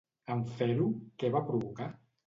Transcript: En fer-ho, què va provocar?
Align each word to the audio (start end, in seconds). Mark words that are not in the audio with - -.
En 0.35 0.41
fer-ho, 0.61 0.89
què 1.21 1.33
va 1.39 1.47
provocar? 1.53 1.95